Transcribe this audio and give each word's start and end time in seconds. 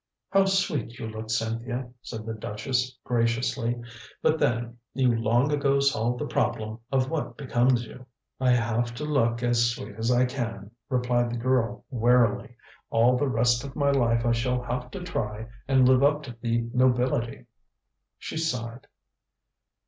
"How 0.31 0.45
sweet 0.45 0.97
you 0.97 1.07
look, 1.07 1.29
Cynthia," 1.29 1.91
said 2.01 2.25
the 2.25 2.33
duchess 2.33 2.97
graciously. 3.03 3.79
"But 4.23 4.39
then, 4.39 4.79
you 4.95 5.13
long 5.13 5.51
ago 5.51 5.79
solved 5.79 6.17
the 6.17 6.25
problem 6.25 6.79
of 6.91 7.07
what 7.11 7.37
becomes 7.37 7.85
you." 7.85 8.07
"I 8.39 8.49
have 8.49 8.95
to 8.95 9.03
look 9.03 9.43
as 9.43 9.69
sweet 9.69 9.93
as 9.97 10.09
I 10.11 10.25
can," 10.25 10.71
replied 10.89 11.29
the 11.29 11.37
girl 11.37 11.85
wearily. 11.91 12.55
"All 12.89 13.15
the 13.15 13.29
rest 13.29 13.63
of 13.63 13.75
my 13.75 13.91
life 13.91 14.25
I 14.25 14.31
shall 14.31 14.63
have 14.63 14.89
to 14.89 15.03
try 15.03 15.45
and 15.67 15.87
live 15.87 16.01
up 16.01 16.23
to 16.23 16.31
the 16.31 16.61
nobility." 16.73 17.45
She 18.17 18.37
sighed. 18.37 18.87